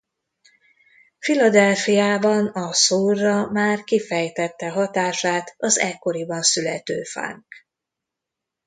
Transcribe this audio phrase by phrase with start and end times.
[1.19, 7.45] Philadelphiában a soulra már kifejtette hatását az ekkoriban születő funk.